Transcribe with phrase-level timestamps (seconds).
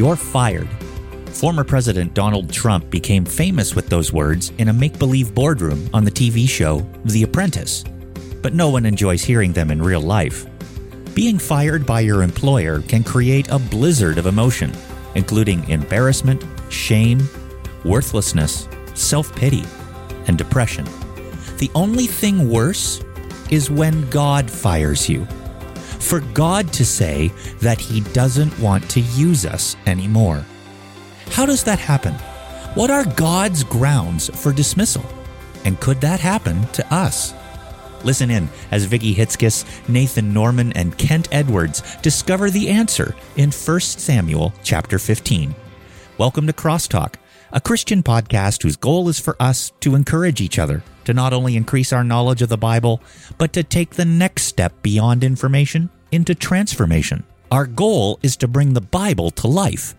[0.00, 0.66] You're fired.
[1.26, 6.04] Former President Donald Trump became famous with those words in a make believe boardroom on
[6.04, 7.84] the TV show The Apprentice.
[8.40, 10.46] But no one enjoys hearing them in real life.
[11.12, 14.72] Being fired by your employer can create a blizzard of emotion,
[15.16, 17.20] including embarrassment, shame,
[17.84, 19.64] worthlessness, self pity,
[20.28, 20.86] and depression.
[21.58, 23.04] The only thing worse
[23.50, 25.28] is when God fires you.
[26.00, 27.28] For God to say
[27.60, 30.44] that He doesn't want to use us anymore.
[31.30, 32.14] How does that happen?
[32.74, 35.04] What are God's grounds for dismissal?
[35.64, 37.34] And could that happen to us?
[38.02, 43.80] Listen in as Vicki Hitzges, Nathan Norman, and Kent Edwards discover the answer in 1
[43.80, 45.54] Samuel chapter 15.
[46.18, 47.14] Welcome to Crosstalk,
[47.52, 51.56] a Christian podcast whose goal is for us to encourage each other to not only
[51.56, 53.02] increase our knowledge of the Bible,
[53.36, 57.24] but to take the next step beyond information into transformation.
[57.50, 59.96] Our goal is to bring the Bible to life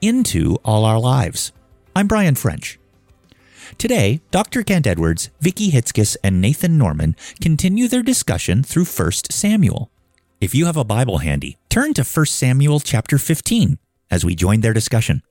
[0.00, 1.50] into all our lives.
[1.96, 2.78] I'm Brian French.
[3.76, 4.62] Today, Dr.
[4.62, 9.90] Kent Edwards, Vicki Hitzges, and Nathan Norman continue their discussion through 1 Samuel.
[10.40, 13.78] If you have a Bible handy, turn to 1 Samuel chapter 15
[14.12, 15.22] as we join their discussion.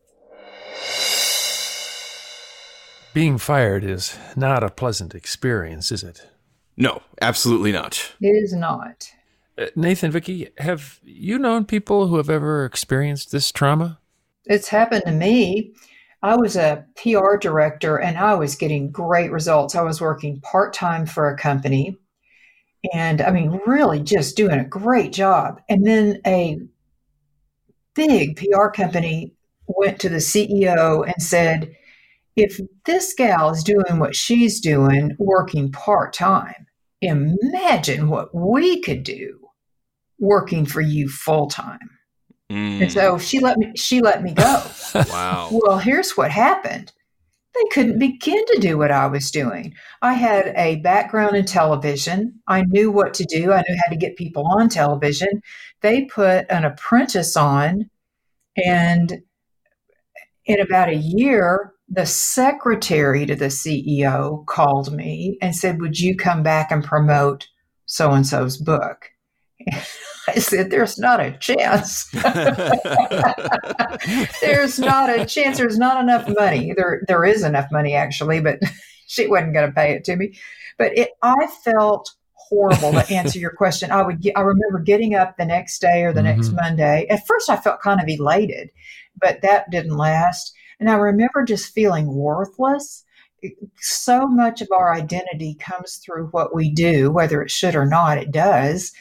[3.13, 6.29] Being fired is not a pleasant experience, is it?
[6.77, 8.13] No, absolutely not.
[8.21, 9.11] It is not.
[9.57, 13.99] Uh, Nathan, Vicki, have you known people who have ever experienced this trauma?
[14.45, 15.73] It's happened to me.
[16.23, 19.75] I was a PR director and I was getting great results.
[19.75, 21.97] I was working part time for a company
[22.93, 25.61] and I mean, really just doing a great job.
[25.69, 26.59] And then a
[27.93, 29.33] big PR company
[29.67, 31.75] went to the CEO and said,
[32.35, 36.67] if this gal is doing what she's doing, working part time,
[37.01, 39.41] imagine what we could do
[40.19, 41.89] working for you full time.
[42.49, 42.83] Mm.
[42.83, 44.63] And so she let me she let me go.
[45.09, 45.49] wow.
[45.51, 46.93] Well, here's what happened.
[47.53, 49.73] They couldn't begin to do what I was doing.
[50.01, 52.39] I had a background in television.
[52.47, 53.51] I knew what to do.
[53.51, 55.41] I knew how to get people on television.
[55.81, 57.89] They put an apprentice on
[58.55, 59.21] and
[60.45, 66.15] in about a year, the secretary to the CEO called me and said, Would you
[66.15, 67.49] come back and promote
[67.85, 69.11] so and so's book?
[70.27, 72.09] I said, There's not a chance.
[74.41, 75.57] There's not a chance.
[75.57, 76.73] There's not enough money.
[76.75, 78.59] There, there is enough money, actually, but
[79.07, 80.39] she wasn't going to pay it to me.
[80.77, 83.91] But it, I felt horrible to answer your question.
[83.91, 86.37] I would get, I remember getting up the next day or the mm-hmm.
[86.37, 87.05] next Monday.
[87.09, 88.69] At first, I felt kind of elated,
[89.19, 90.53] but that didn't last.
[90.81, 93.05] And I remember just feeling worthless.
[93.79, 98.17] So much of our identity comes through what we do, whether it should or not,
[98.17, 98.91] it does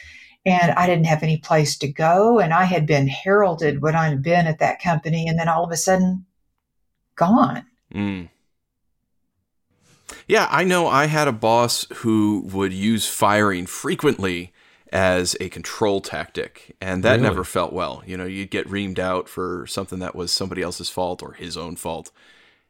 [0.45, 2.39] and I didn't have any place to go.
[2.39, 5.71] And I had been heralded when I'd been at that company, and then all of
[5.71, 6.25] a sudden,
[7.15, 7.65] gone.
[7.93, 8.29] Mm.
[10.27, 14.51] Yeah, I know I had a boss who would use firing frequently
[14.91, 17.23] as a control tactic, and that really?
[17.23, 18.03] never felt well.
[18.05, 21.55] You know, you'd get reamed out for something that was somebody else's fault or his
[21.55, 22.11] own fault.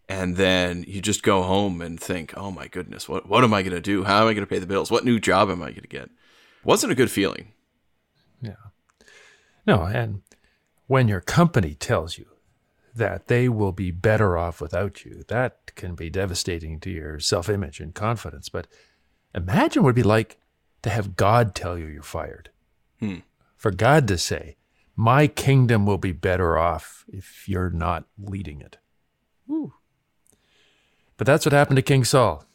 [0.08, 3.62] And then you just go home and think, oh my goodness, what, what am I
[3.62, 4.04] going to do?
[4.04, 4.92] How am I going to pay the bills?
[4.92, 6.10] What new job am I going to get?
[6.64, 7.54] Wasn't a good feeling.
[8.42, 8.56] Yeah.
[9.66, 10.22] No, and
[10.88, 12.26] when your company tells you
[12.94, 17.48] that they will be better off without you, that can be devastating to your self
[17.48, 18.50] image and confidence.
[18.50, 18.68] But
[19.34, 20.41] imagine what it'd be like
[20.84, 22.50] to have God tell you you're fired.
[23.00, 23.18] Hmm.
[23.56, 24.56] For God to say,
[24.96, 28.78] My kingdom will be better off if you're not leading it.
[29.48, 29.74] Whew.
[31.18, 32.46] But that's what happened to King Saul.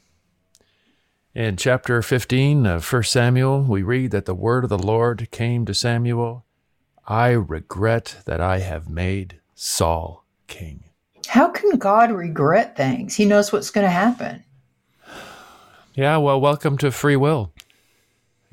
[1.35, 5.67] In chapter 15 of 1 Samuel, we read that the word of the Lord came
[5.67, 6.47] to Samuel
[7.09, 10.85] I regret that I have made Saul king.
[11.29, 13.15] How can God regret things?
[13.15, 14.43] He knows what's going to happen.
[15.95, 17.53] Yeah, well, welcome to free will.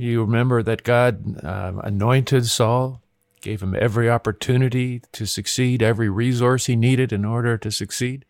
[0.04, 3.02] You remember that God uh, anointed Saul,
[3.40, 8.26] gave him every opportunity to succeed, every resource he needed in order to succeed.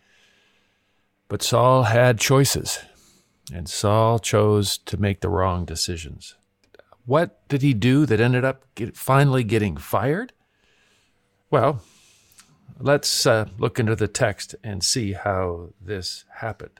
[1.27, 2.77] But Saul had choices.
[3.51, 6.35] And Saul chose to make the wrong decisions.
[7.07, 10.31] What did he do that ended up get, finally getting fired?
[11.49, 11.81] Well,
[12.79, 16.79] let's uh, look into the text and see how this happened.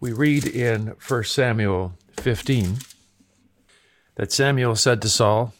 [0.00, 2.76] We read in 1 Samuel 15
[4.16, 5.54] that Samuel said to Saul,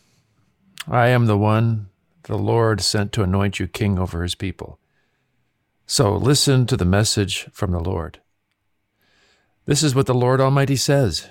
[0.88, 1.88] I am the one
[2.24, 4.78] the Lord sent to anoint you king over his people.
[5.86, 8.20] So listen to the message from the Lord.
[9.66, 11.28] This is what the Lord Almighty says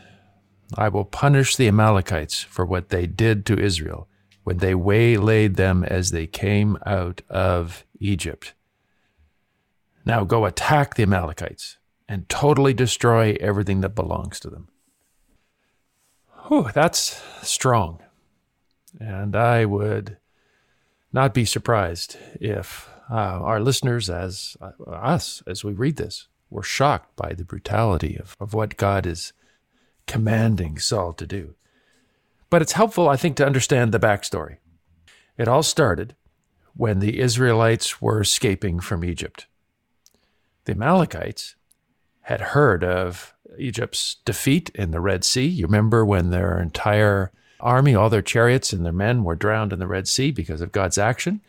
[0.78, 4.08] I will punish the Amalekites for what they did to Israel,
[4.44, 8.54] when they waylaid them as they came out of Egypt.
[10.06, 14.70] Now go attack the Amalekites and totally destroy everything that belongs to them.
[16.48, 18.02] Whew, that's strong.
[19.00, 20.18] And I would
[21.12, 26.64] not be surprised if uh, our listeners, as uh, us, as we read this, were
[26.64, 29.34] shocked by the brutality of, of what God is
[30.08, 31.56] commanding Saul to do.
[32.50, 34.58] But it's helpful, I think, to understand the backstory.
[35.38, 36.16] It all started
[36.76, 39.48] when the Israelites were escaping from Egypt.
[40.66, 41.56] The Amalekites
[42.22, 45.46] had heard of Egypt's defeat in the Red Sea.
[45.46, 49.80] You remember when their entire army, all their chariots and their men were drowned in
[49.80, 51.42] the Red Sea because of God's action.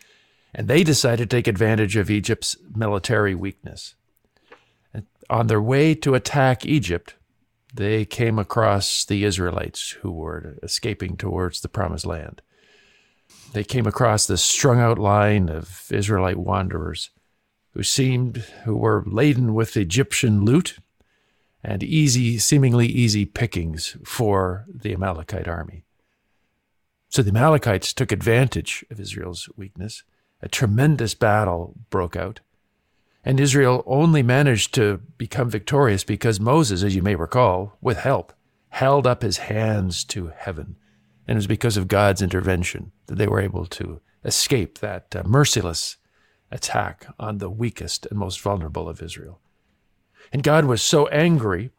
[0.53, 3.95] And they decided to take advantage of Egypt's military weakness.
[4.93, 7.15] And on their way to attack Egypt,
[7.73, 12.41] they came across the Israelites who were escaping towards the promised land.
[13.53, 17.11] They came across this strung out line of Israelite wanderers
[17.73, 20.79] who seemed who were laden with Egyptian loot
[21.67, 25.83] and easy seemingly easy pickings for the Amalekite army.
[27.09, 30.03] So the Amalekites took advantage of Israel's weakness.
[30.41, 32.39] A tremendous battle broke out.
[33.25, 38.31] And Israel only managed to become victorious because Moses, as you may recall, with help,
[38.69, 40.77] held up his hands to heaven.
[41.27, 45.23] And it was because of God's intervention that they were able to escape that uh,
[45.25, 45.97] merciless
[46.49, 49.41] attack on the weakest and most vulnerable of Israel.
[50.31, 51.71] And God was so angry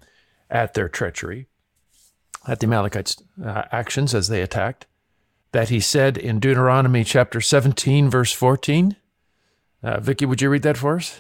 [0.51, 1.47] at their treachery,
[2.47, 4.87] at the Amalekites' uh, actions as they attacked,
[5.53, 8.97] that he said in Deuteronomy chapter 17, verse 14.
[9.83, 11.19] Uh, Vicki, would you read that for us?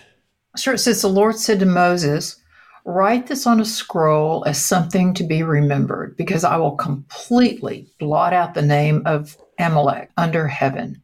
[0.57, 0.75] Sure.
[0.75, 2.41] It says, The Lord said to Moses,
[2.85, 8.33] Write this on a scroll as something to be remembered, because I will completely blot
[8.33, 11.03] out the name of Amalek under heaven.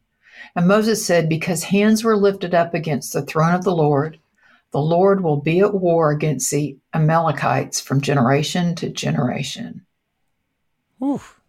[0.55, 4.19] And Moses said, Because hands were lifted up against the throne of the Lord,
[4.75, 9.85] the Lord will be at war against the Amalekites from generation to generation.
[11.01, 11.39] Oof.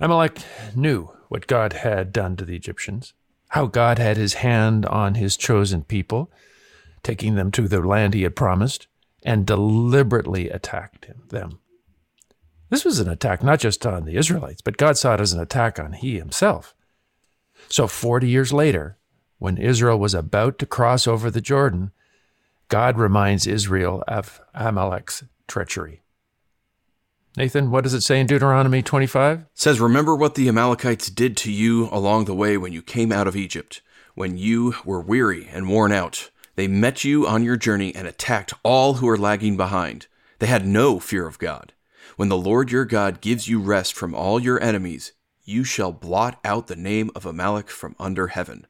[0.00, 0.40] Amalek
[0.74, 3.14] knew what God had done to the Egyptians,
[3.50, 6.28] how God had his hand on his chosen people,
[7.04, 8.88] taking them to the land he had promised,
[9.22, 11.60] and deliberately attacked them.
[12.68, 15.40] This was an attack not just on the Israelites, but God saw it as an
[15.40, 16.74] attack on he himself.
[17.68, 18.98] So 40 years later,
[19.38, 21.90] when Israel was about to cross over the Jordan,
[22.68, 26.02] God reminds Israel of Amalek's treachery.
[27.36, 29.40] Nathan, what does it say in Deuteronomy 25?
[29.40, 33.10] It says, Remember what the Amalekites did to you along the way when you came
[33.10, 33.82] out of Egypt,
[34.14, 36.30] when you were weary and worn out.
[36.54, 40.06] They met you on your journey and attacked all who were lagging behind.
[40.38, 41.72] They had no fear of God.
[42.16, 45.12] When the Lord your God gives you rest from all your enemies,
[45.44, 48.66] you shall blot out the name of Amalek from under heaven.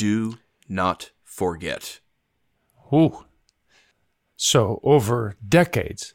[0.00, 2.00] Do not forget.
[2.90, 3.26] Ooh.
[4.34, 6.14] So, over decades,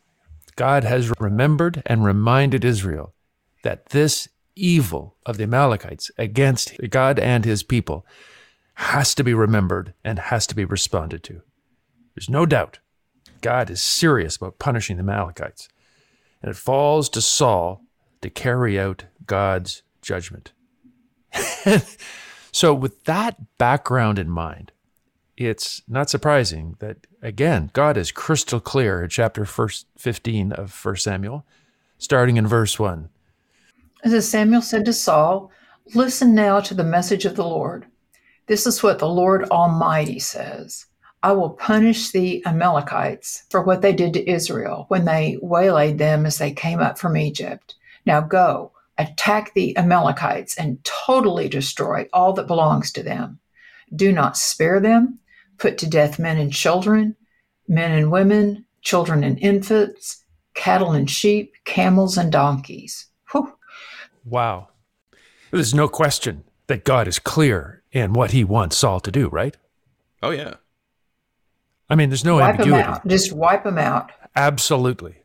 [0.56, 3.14] God has remembered and reminded Israel
[3.62, 8.08] that this evil of the Amalekites against God and his people
[8.74, 11.44] has to be remembered and has to be responded to.
[12.16, 12.80] There's no doubt
[13.42, 15.70] God is serious about punishing the Amalekites.
[16.42, 17.84] And it falls to Saul
[18.22, 20.54] to carry out God's judgment.
[22.56, 24.72] so, with that background in mind,
[25.36, 31.46] it's not surprising that, again, God is crystal clear in chapter 15 of 1 Samuel,
[31.98, 33.10] starting in verse 1.
[34.06, 35.52] As Samuel said to Saul,
[35.94, 37.88] Listen now to the message of the Lord.
[38.48, 40.86] This is what the Lord Almighty says
[41.22, 46.26] I will punish the Amalekites for what they did to Israel when they waylaid them
[46.26, 47.76] as they came up from Egypt.
[48.06, 53.40] Now go, attack the Amalekites, and totally destroy all that belongs to them.
[53.96, 55.20] Do not spare them
[55.58, 57.16] put to death men and children,
[57.68, 60.24] men and women, children and infants,
[60.54, 63.08] cattle and sheep, camels and donkeys.
[63.32, 63.54] Whew.
[64.24, 64.70] Wow.
[65.52, 69.56] There's no question that God is clear in what he wants Saul to do, right?
[70.22, 70.56] Oh, yeah.
[71.90, 72.82] I mean, there's no wipe ambiguity.
[72.82, 73.08] Them out.
[73.08, 74.12] Just wipe them out.
[74.36, 75.24] Absolutely.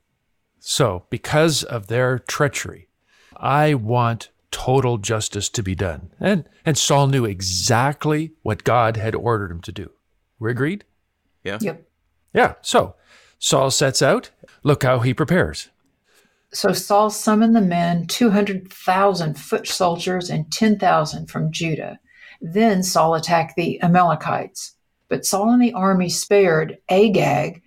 [0.59, 2.89] So, because of their treachery,
[3.40, 6.12] I want total justice to be done.
[6.20, 9.90] And, and Saul knew exactly what God had ordered him to do.
[10.38, 10.85] We agreed?
[11.44, 11.59] Yeah.
[11.61, 11.88] Yep.
[12.35, 12.54] Yeah.
[12.61, 12.94] So
[13.38, 14.30] Saul sets out.
[14.62, 15.68] Look how he prepares.
[16.52, 22.00] So Saul summoned the men, 200,000 foot soldiers and 10,000 from Judah.
[22.40, 24.75] Then Saul attacked the Amalekites.
[25.09, 27.62] But Saul and the army spared Agag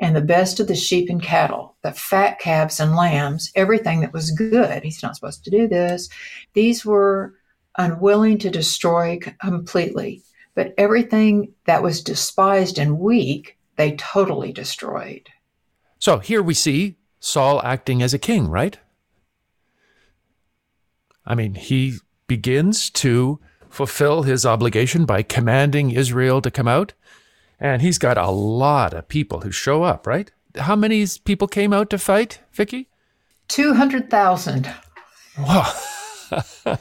[0.00, 4.12] and the best of the sheep and cattle, the fat calves and lambs, everything that
[4.12, 4.82] was good.
[4.82, 6.08] He's not supposed to do this.
[6.54, 7.34] These were
[7.76, 10.22] unwilling to destroy completely,
[10.54, 15.28] but everything that was despised and weak, they totally destroyed.
[15.98, 18.78] So here we see Saul acting as a king, right?
[21.26, 26.94] I mean, he begins to fulfill his obligation by commanding Israel to come out.
[27.60, 30.30] And he's got a lot of people who show up, right?
[30.56, 32.88] How many people came out to fight, Vicki?
[33.48, 34.70] 200,000.
[35.38, 35.72] Wow.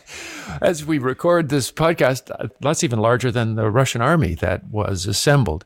[0.61, 5.65] As we record this podcast, that's even larger than the Russian army that was assembled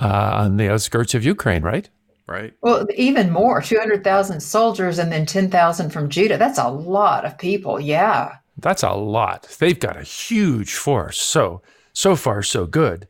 [0.00, 1.88] uh, on the outskirts of Ukraine, right?
[2.26, 2.54] Right.
[2.62, 6.38] Well, even more 200,000 soldiers and then 10,000 from Judah.
[6.38, 7.80] That's a lot of people.
[7.80, 8.36] Yeah.
[8.56, 9.56] That's a lot.
[9.58, 11.20] They've got a huge force.
[11.20, 13.08] So, so far, so good.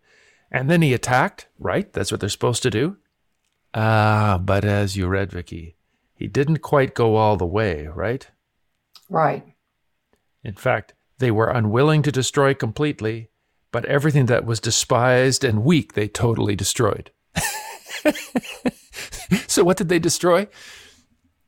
[0.52, 1.90] And then he attacked, right?
[1.94, 2.98] That's what they're supposed to do.
[3.72, 5.76] Ah, but as you read, Vicki,
[6.14, 8.28] he didn't quite go all the way, right?
[9.08, 9.44] Right.
[10.44, 13.30] In fact, they were unwilling to destroy completely,
[13.70, 17.10] but everything that was despised and weak, they totally destroyed.
[19.46, 20.46] so, what did they destroy?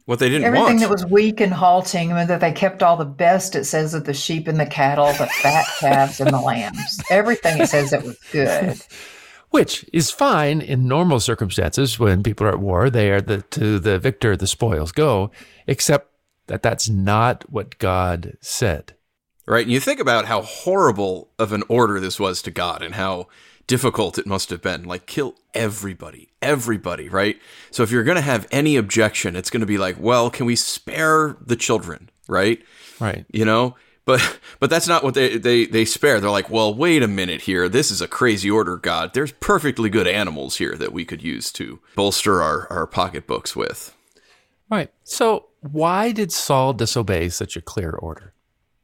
[0.07, 0.81] What they didn't Everything want.
[0.81, 4.05] that was weak and halting, and that they kept all the best, it says, of
[4.05, 7.03] the sheep and the cattle, the fat calves and the lambs.
[7.11, 8.83] Everything it says that was good.
[9.51, 12.91] Which is fine in normal circumstances when people are at war.
[12.91, 15.31] They are the, to the victor, the spoils go,
[15.67, 16.11] except
[16.49, 18.95] that that's not what God said.
[19.47, 19.65] Right.
[19.65, 23.29] And you think about how horrible of an order this was to God and how
[23.67, 24.85] difficult it must have been.
[24.85, 27.39] Like, kill everybody, everybody, right?
[27.71, 30.47] So if you're going to have any objection, it's going to be like, well, can
[30.47, 32.63] we spare the children, right?
[33.01, 33.25] Right.
[33.33, 33.77] You know?
[34.05, 36.21] But but that's not what they, they they spare.
[36.21, 37.69] They're like, well, wait a minute here.
[37.69, 39.15] This is a crazy order, God.
[39.15, 43.97] There's perfectly good animals here that we could use to bolster our, our pocketbooks with.
[44.71, 44.93] Right.
[45.05, 48.35] So, why did Saul disobey such a clear order?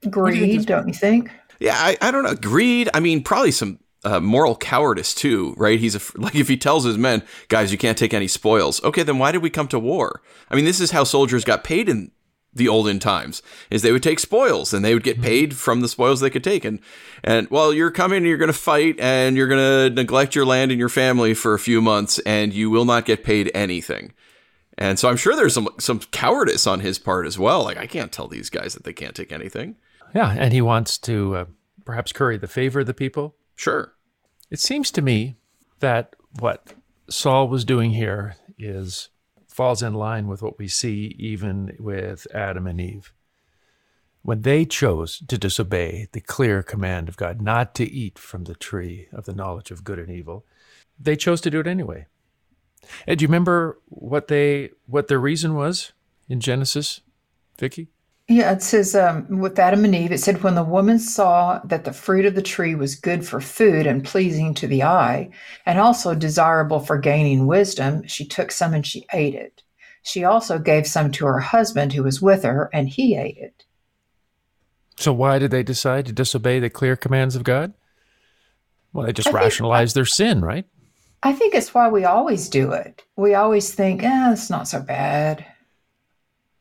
[0.08, 1.30] Greed, don't you think?
[1.58, 2.34] Yeah, I, I don't know.
[2.34, 2.88] Greed.
[2.94, 5.78] I mean, probably some uh, moral cowardice too, right?
[5.78, 8.82] He's a, like if he tells his men, guys, you can't take any spoils.
[8.84, 10.22] Okay, then why did we come to war?
[10.50, 12.10] I mean, this is how soldiers got paid in
[12.52, 15.88] the olden times is they would take spoils and they would get paid from the
[15.88, 16.80] spoils they could take and
[17.22, 20.44] and well you're coming and you're going to fight and you're going to neglect your
[20.44, 24.12] land and your family for a few months and you will not get paid anything
[24.76, 27.86] and so i'm sure there's some some cowardice on his part as well like i
[27.86, 29.76] can't tell these guys that they can't take anything
[30.12, 31.44] Yeah, and he wants to uh,
[31.84, 33.36] perhaps curry the favor of the people.
[33.60, 33.92] Sure
[34.50, 35.36] It seems to me
[35.80, 36.72] that what
[37.10, 39.10] Saul was doing here is
[39.48, 43.12] falls in line with what we see even with Adam and Eve.
[44.22, 48.54] When they chose to disobey the clear command of God not to eat from the
[48.54, 50.46] tree of the knowledge of good and evil,
[50.98, 52.06] they chose to do it anyway.
[53.06, 55.92] And do you remember what they what their reason was
[56.30, 57.02] in Genesis,
[57.58, 57.88] Vicki?
[58.30, 61.82] Yeah, it says um, with Adam and Eve, it said, when the woman saw that
[61.82, 65.30] the fruit of the tree was good for food and pleasing to the eye,
[65.66, 69.64] and also desirable for gaining wisdom, she took some and she ate it.
[70.04, 73.64] She also gave some to her husband who was with her, and he ate it.
[74.96, 77.74] So why did they decide to disobey the clear commands of God?
[78.92, 80.66] Well, they just I think- rationalized their sin, right?
[81.24, 83.02] I think it's why we always do it.
[83.16, 85.44] We always think, eh, it's not so bad.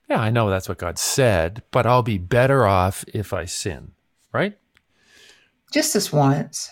[0.09, 3.91] Yeah, I know that's what God said, but I'll be better off if I sin,
[4.33, 4.57] right?
[5.71, 6.71] Just this once.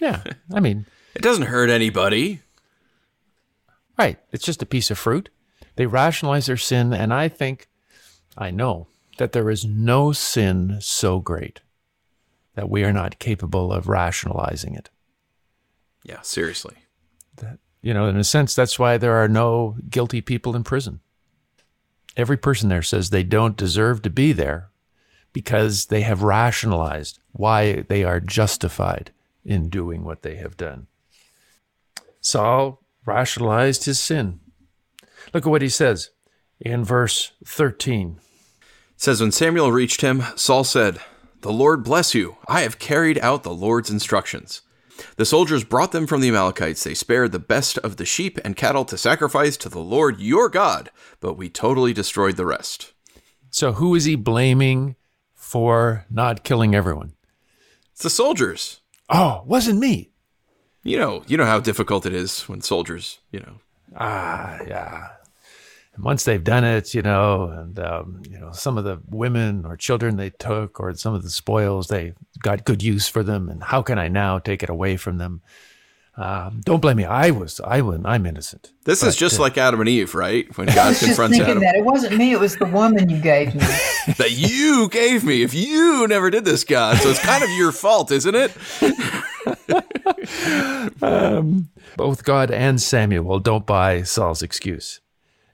[0.00, 2.40] Yeah, I mean, it doesn't hurt anybody
[3.98, 4.18] right.
[4.32, 5.30] It's just a piece of fruit.
[5.76, 7.68] They rationalize their sin, and I think,
[8.36, 11.60] I know that there is no sin so great
[12.54, 14.90] that we are not capable of rationalizing it.
[16.04, 16.76] yeah seriously
[17.36, 21.00] That, you know, in a sense, that's why there are no guilty people in prison.
[22.16, 24.70] Every person there says they don't deserve to be there
[25.32, 29.10] because they have rationalized why they are justified
[29.44, 30.86] in doing what they have done.
[32.20, 34.40] Saul rationalized his sin.
[35.34, 36.10] Look at what he says
[36.58, 38.18] in verse 13.
[38.18, 40.98] It says when Samuel reached him, Saul said,
[41.42, 42.38] "The Lord bless you.
[42.48, 44.62] I have carried out the Lord's instructions."
[45.16, 46.84] The soldiers brought them from the Amalekites.
[46.84, 50.48] They spared the best of the sheep and cattle to sacrifice to the Lord your
[50.48, 52.92] God, but we totally destroyed the rest.
[53.50, 54.96] So, who is he blaming
[55.34, 57.14] for not killing everyone?
[57.92, 58.80] It's the soldiers.
[59.08, 60.10] Oh, wasn't me.
[60.82, 63.60] You know, you know how difficult it is when soldiers, you know.
[63.96, 65.08] Ah, yeah.
[65.96, 69.64] And once they've done it, you know, and um, you know, some of the women
[69.64, 73.48] or children they took, or some of the spoils they got good use for them,
[73.48, 75.40] and how can I now take it away from them?
[76.18, 77.04] Um, don't blame me.
[77.04, 78.72] I was, I was, I'm innocent.
[78.84, 80.46] This But, is just uh, like Adam and Eve, right?
[80.56, 81.60] When I God was just thinking Adam.
[81.60, 83.60] that it wasn't me; it was the woman you gave me.
[84.16, 86.98] that you gave me if you never did this, God.
[86.98, 88.52] So it's kind of your fault, isn't it?
[91.96, 95.00] both God and Samuel don't buy Saul's excuse.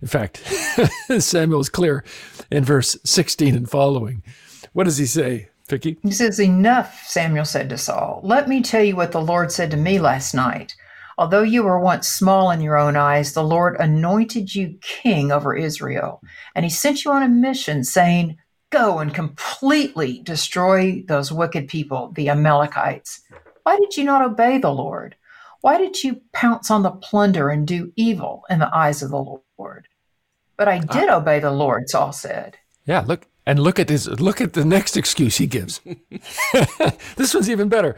[0.02, 0.38] In fact,
[1.20, 2.04] Samuel's clear
[2.50, 4.24] in verse 16 and following.
[4.72, 5.96] What does he say, Vicki?
[6.02, 8.20] He says, Enough, Samuel said to Saul.
[8.24, 10.74] Let me tell you what the Lord said to me last night.
[11.18, 15.54] Although you were once small in your own eyes, the Lord anointed you king over
[15.54, 16.20] Israel.
[16.56, 18.38] And he sent you on a mission saying,
[18.70, 23.20] Go and completely destroy those wicked people, the Amalekites.
[23.62, 25.14] Why did you not obey the Lord?
[25.60, 29.40] Why did you pounce on the plunder and do evil in the eyes of the
[29.58, 29.86] Lord?
[30.62, 32.56] But I did obey the Lord, Saul said.
[32.86, 35.80] Yeah, look and look at his look at the next excuse he gives.
[37.16, 37.96] this one's even better.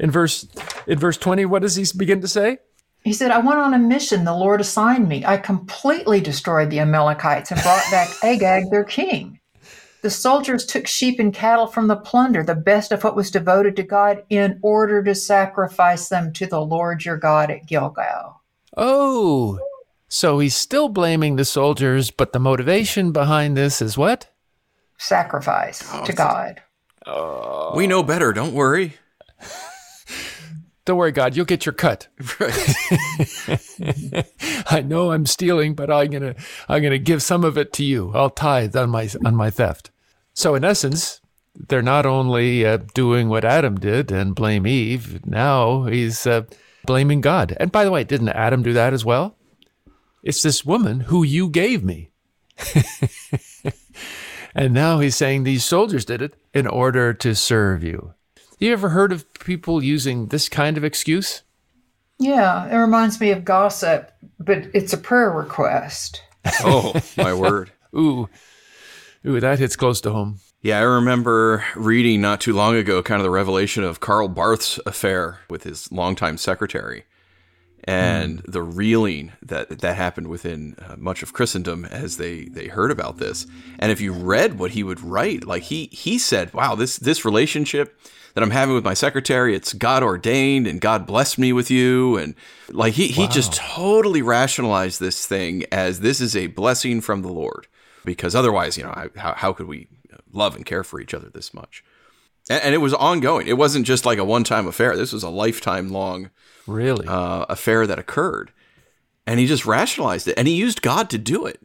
[0.00, 0.48] In verse
[0.88, 2.58] in verse 20, what does he begin to say?
[3.04, 5.24] He said, I went on a mission the Lord assigned me.
[5.24, 9.38] I completely destroyed the Amalekites and brought back Agag, their king.
[10.02, 13.76] The soldiers took sheep and cattle from the plunder, the best of what was devoted
[13.76, 18.40] to God, in order to sacrifice them to the Lord your God at Gilgal.
[18.76, 19.60] Oh,
[20.10, 24.28] so he's still blaming the soldiers, but the motivation behind this is what?
[24.98, 26.60] Sacrifice to God.
[27.76, 28.94] We know better, don't worry.
[30.84, 32.08] Don't worry, God, you'll get your cut.
[32.40, 32.74] Right.
[34.66, 36.34] I know I'm stealing, but I'm gonna
[36.68, 38.10] I'm gonna give some of it to you.
[38.12, 39.92] I'll tithe on my on my theft.
[40.34, 41.20] So in essence,
[41.54, 45.24] they're not only uh, doing what Adam did and blame Eve.
[45.24, 46.42] Now he's uh,
[46.84, 47.56] blaming God.
[47.60, 49.36] And by the way, didn't Adam do that as well?
[50.22, 52.10] It's this woman who you gave me.
[54.54, 58.14] and now he's saying these soldiers did it in order to serve you.
[58.58, 61.42] You ever heard of people using this kind of excuse?
[62.18, 66.22] Yeah, it reminds me of gossip, but it's a prayer request.
[66.62, 67.70] Oh, my word.
[67.94, 68.28] Ooh,
[69.26, 70.40] ooh, that hits close to home.
[70.62, 74.78] Yeah, I remember reading not too long ago kind of the revelation of Karl Barth's
[74.86, 77.04] affair with his longtime secretary
[77.90, 82.90] and the reeling that that happened within uh, much of Christendom as they they heard
[82.90, 83.46] about this.
[83.78, 87.24] And if you read what he would write, like he he said, "Wow, this this
[87.24, 87.98] relationship
[88.34, 92.16] that I'm having with my secretary, it's God ordained and God blessed me with you."
[92.16, 92.34] And
[92.68, 97.32] like he he just totally rationalized this thing as this is a blessing from the
[97.32, 97.66] Lord
[98.04, 99.88] because otherwise, you know, I, how how could we
[100.32, 101.82] love and care for each other this much?
[102.50, 103.46] And, and it was ongoing.
[103.46, 104.96] It wasn't just like a one-time affair.
[104.96, 106.30] This was a lifetime long
[106.66, 107.06] Really?
[107.06, 108.52] uh, affair that occurred.
[109.26, 110.34] And he just rationalized it.
[110.36, 111.60] And he used God to do it.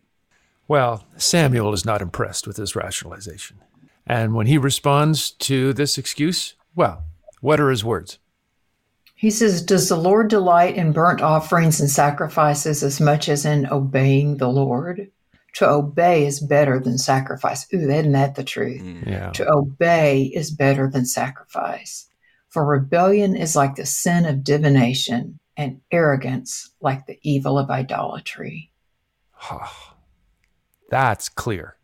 [0.67, 3.57] Well, Samuel is not impressed with this rationalization.
[4.07, 7.03] And when he responds to this excuse, well,
[7.41, 8.19] what are his words?
[9.15, 13.65] He says, Does the Lord delight in burnt offerings and sacrifices as much as in
[13.71, 15.09] obeying the Lord?
[15.55, 17.65] To obey is better than sacrifice.
[17.73, 18.81] Ooh, isn't that the truth?
[18.81, 19.07] Mm.
[19.07, 19.31] Yeah.
[19.31, 22.07] To obey is better than sacrifice.
[22.49, 28.71] For rebellion is like the sin of divination, and arrogance like the evil of idolatry.
[30.89, 31.77] That's clear.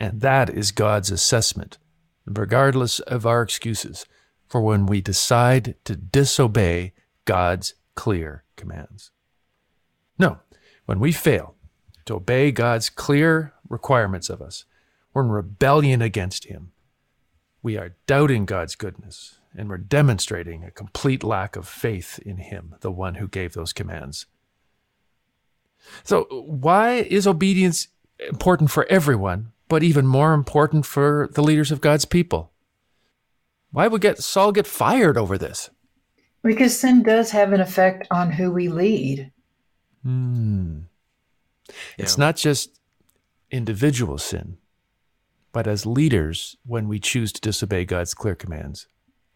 [0.00, 1.78] And that is God's assessment,
[2.26, 4.06] regardless of our excuses,
[4.48, 6.92] for when we decide to disobey
[7.24, 9.10] God's clear commands.
[10.18, 10.38] No,
[10.86, 11.54] when we fail
[12.06, 14.64] to obey God's clear requirements of us,
[15.12, 16.72] we're in rebellion against Him.
[17.62, 22.74] We are doubting God's goodness, and we're demonstrating a complete lack of faith in Him,
[22.80, 24.26] the one who gave those commands.
[26.04, 27.88] So, why is obedience
[28.28, 32.52] important for everyone, but even more important for the leaders of God's people?
[33.70, 35.70] Why would get Saul get fired over this?
[36.42, 39.32] Because sin does have an effect on who we lead.
[40.02, 40.41] Hmm.
[41.98, 42.80] It's not just
[43.50, 44.58] individual sin,
[45.52, 48.86] but as leaders, when we choose to disobey God's clear commands,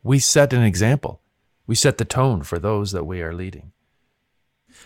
[0.02, 1.20] we set an example.
[1.66, 3.72] We set the tone for those that we are leading.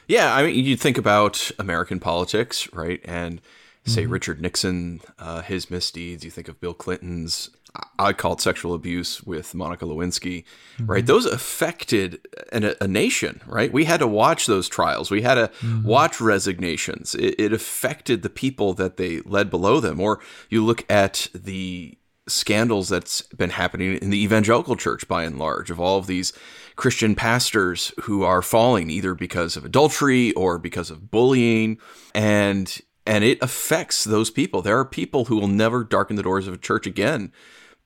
[0.08, 3.00] Yeah, I mean, you think about American politics, right?
[3.04, 3.40] And
[3.84, 6.24] say Richard Nixon, uh, his misdeeds.
[6.24, 10.44] You think of Bill Clinton's, I- I'd call sexual abuse with Monica Lewinsky,
[10.80, 10.98] right?
[10.98, 11.06] Mm-hmm.
[11.06, 13.72] Those affected an, a nation, right?
[13.72, 15.10] We had to watch those trials.
[15.10, 15.82] We had to mm-hmm.
[15.82, 17.14] watch resignations.
[17.14, 20.00] It, it affected the people that they led below them.
[20.00, 21.96] Or you look at the
[22.28, 26.32] scandals that's been happening in the evangelical church by and large of all of these
[26.76, 31.78] Christian pastors who are falling either because of adultery or because of bullying
[32.14, 34.62] and and it affects those people.
[34.62, 37.32] There are people who will never darken the doors of a church again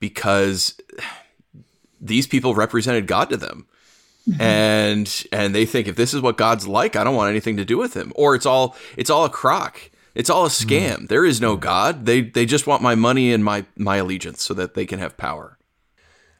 [0.01, 0.79] because
[2.01, 3.67] these people represented God to them.
[4.29, 4.41] Mm-hmm.
[4.41, 7.65] And and they think if this is what God's like, I don't want anything to
[7.65, 8.13] do with him.
[8.17, 9.91] Or it's all it's all a crock.
[10.15, 10.65] It's all a mm.
[10.65, 10.97] scam.
[11.03, 11.09] Mm.
[11.09, 12.07] There is no God.
[12.07, 15.17] They they just want my money and my my allegiance so that they can have
[15.17, 15.59] power.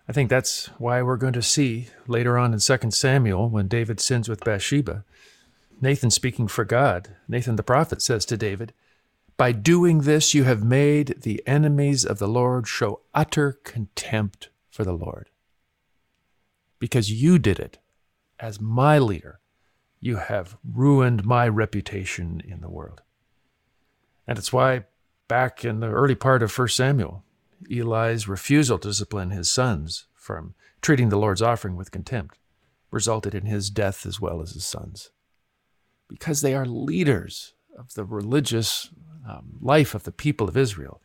[0.09, 4.01] I think that's why we're going to see later on in 2 Samuel when David
[4.01, 5.03] sins with Bathsheba.
[5.81, 7.17] Nathan speaking for God.
[7.29, 8.73] Nathan the prophet says to David,
[9.37, 14.85] By doing this you have made the enemies of the Lord show utter contempt for
[14.85, 15.31] the Lord
[16.79, 17.79] because you did it
[18.39, 19.41] as my leader.
[20.01, 23.01] You have ruined my reputation in the world.
[24.27, 24.85] And it's why
[25.27, 27.25] back in the early part of 1 Samuel,
[27.71, 32.39] Eli's refusal to discipline his sons from treating the Lord's offering with contempt
[32.91, 35.11] resulted in his death as well as his sons.
[36.09, 38.91] Because they are leaders of the religious
[39.29, 41.01] um, life of the people of Israel.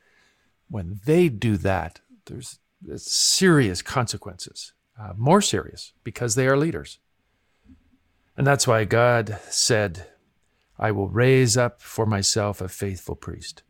[0.69, 2.59] When they do that, there's,
[2.95, 6.99] serious consequences uh, more serious because they are leaders.
[8.38, 10.07] And that's why God said,
[10.77, 13.63] I will raise up for myself a faithful priest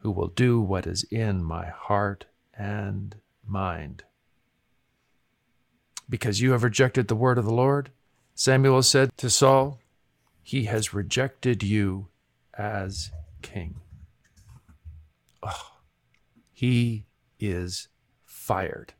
[0.00, 4.04] who will do what is in my heart and mind.
[6.08, 7.90] Because you have rejected the word of the Lord,
[8.34, 9.78] Samuel said to Saul,
[10.46, 12.08] He has rejected you
[12.56, 13.76] as king.
[15.42, 15.78] Oh,
[16.52, 17.06] he
[17.40, 17.88] is
[18.24, 18.92] fired.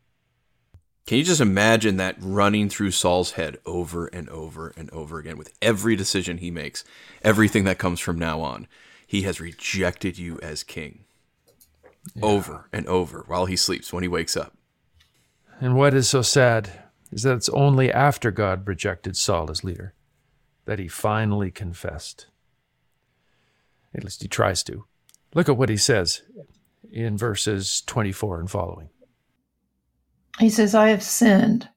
[1.05, 5.37] Can you just imagine that running through Saul's head over and over and over again
[5.37, 6.83] with every decision he makes,
[7.21, 8.67] everything that comes from now on?
[9.05, 11.05] He has rejected you as king
[12.15, 12.25] yeah.
[12.25, 14.53] over and over while he sleeps, when he wakes up.
[15.59, 16.71] And what is so sad
[17.11, 19.93] is that it's only after God rejected Saul as leader
[20.65, 22.27] that he finally confessed.
[23.93, 24.85] At least he tries to.
[25.33, 26.21] Look at what he says
[26.91, 28.89] in verses 24 and following.
[30.39, 31.69] He says, I have sinned.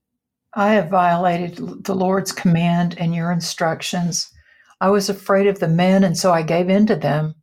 [0.54, 4.32] I have violated the Lord's command and your instructions.
[4.80, 7.34] I was afraid of the men, and so I gave in to them.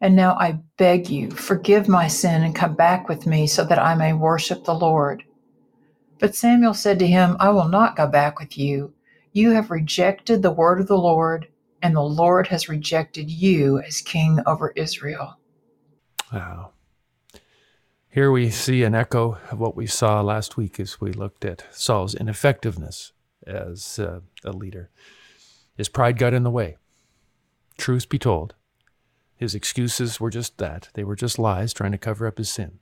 [0.00, 3.78] And now I beg you, forgive my sin and come back with me so that
[3.78, 5.22] I may worship the Lord.
[6.18, 8.94] But Samuel said to him, I will not go back with you.
[9.32, 11.48] You have rejected the word of the Lord,
[11.80, 15.38] and the Lord has rejected you as king over Israel.
[16.32, 16.72] Wow.
[18.10, 21.64] Here we see an echo of what we saw last week as we looked at
[21.70, 23.12] Saul's ineffectiveness
[23.46, 24.90] as uh, a leader.
[25.74, 26.76] His pride got in the way.
[27.78, 28.54] Truth be told,
[29.34, 30.90] his excuses were just that.
[30.92, 32.80] They were just lies trying to cover up his sin.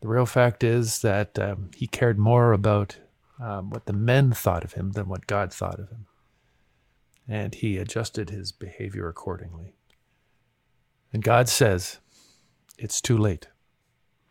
[0.00, 2.96] The real fact is that um, he cared more about
[3.40, 6.06] um, what the men thought of him than what God thought of him.
[7.26, 9.74] And he adjusted his behavior accordingly.
[11.12, 11.98] And God says,
[12.78, 13.48] It's too late.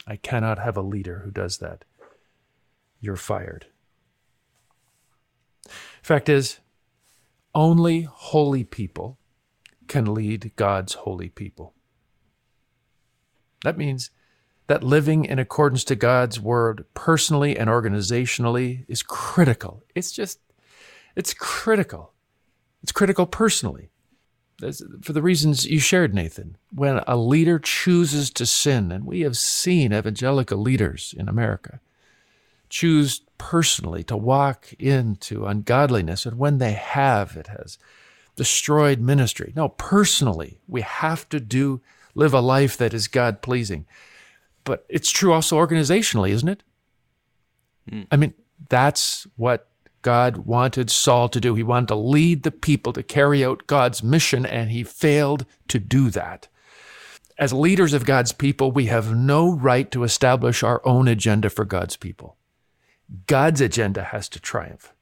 [0.06, 1.86] I cannot have a leader who does that.
[3.00, 3.68] You're fired.
[6.02, 6.60] Fact is,
[7.56, 9.18] only holy people
[9.88, 11.74] can lead God's holy people.
[13.64, 14.12] That means
[14.68, 19.84] that living in accordance to God's word personally and organizationally is critical.
[19.94, 20.40] It's just,
[21.16, 22.14] it's critical.
[22.82, 23.90] It's critical personally
[25.02, 26.58] for the reasons you shared, Nathan.
[26.74, 31.80] When a leader chooses to sin, and we have seen evangelical leaders in America
[32.70, 37.78] choose personally to walk into ungodliness, and when they have, it has
[38.36, 39.54] destroyed ministry.
[39.56, 41.82] No, personally, we have to do
[42.16, 43.86] live a life that is God pleasing.
[44.64, 46.64] But it's true also organizationally, isn't it?
[47.92, 48.08] Mm.
[48.12, 48.34] I mean,
[48.70, 49.70] that's what
[50.02, 51.56] God wanted Saul to do.
[51.56, 55.80] He wanted to lead the people to carry out God's mission, and he failed to
[55.80, 56.48] do that.
[57.38, 61.66] As leaders of God's people, we have no right to establish our own agenda for
[61.66, 62.38] God's people.
[63.28, 64.94] God's agenda has to triumph.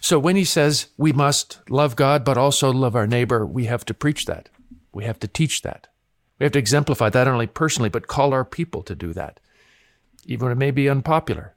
[0.00, 3.84] So when he says we must love God, but also love our neighbor, we have
[3.86, 4.48] to preach that.
[4.92, 5.86] We have to teach that.
[6.40, 9.38] We have to exemplify that not only personally, but call our people to do that,
[10.24, 11.54] even when it may be unpopular.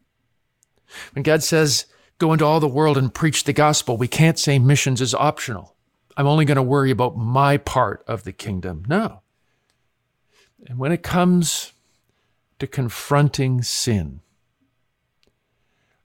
[1.14, 1.86] When God says,
[2.18, 3.96] go into all the world and preach the gospel.
[3.96, 5.76] We can't say missions is optional.
[6.18, 8.84] I'm only going to worry about my part of the kingdom.
[8.88, 9.22] No.
[10.68, 11.72] And when it comes
[12.60, 14.20] to confronting sin,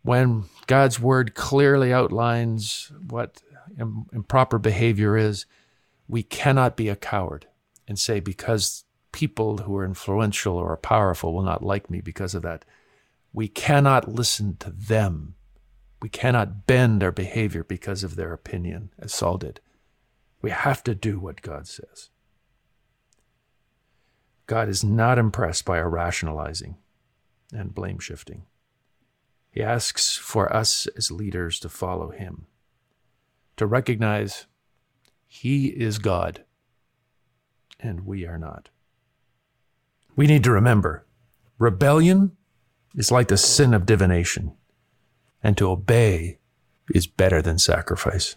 [0.03, 3.43] when God's word clearly outlines what
[4.13, 5.47] improper behavior is,
[6.07, 7.47] we cannot be a coward
[7.89, 12.43] and say, because people who are influential or powerful will not like me because of
[12.43, 12.65] that.
[13.33, 15.35] We cannot listen to them
[16.01, 19.61] we cannot bend our behavior because of their opinion, as Saul did.
[20.41, 22.11] We have to do what God says.
[24.47, 26.77] God is not impressed by our rationalizing
[27.53, 28.47] and blame shifting.
[29.51, 32.47] He asks for us as leaders to follow him,
[33.57, 34.47] to recognize
[35.27, 36.45] he is God
[37.81, 38.69] and we are not.
[40.17, 41.07] We need to remember
[41.59, 42.37] rebellion
[42.95, 44.53] is like the sin of divination,
[45.43, 46.39] and to obey
[46.93, 48.37] is better than sacrifice.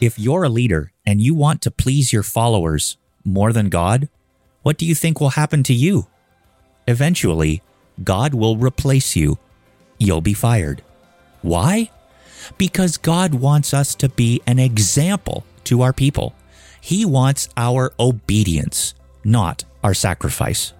[0.00, 4.08] If you're a leader and you want to please your followers more than God,
[4.62, 6.06] what do you think will happen to you?
[6.86, 7.62] Eventually,
[8.04, 9.38] God will replace you.
[9.98, 10.82] You'll be fired.
[11.42, 11.90] Why?
[12.56, 16.34] Because God wants us to be an example to our people.
[16.80, 18.94] He wants our obedience,
[19.24, 20.72] not our sacrifice.